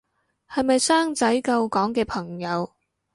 [0.49, 2.73] 係咪生仔救港嘅朋友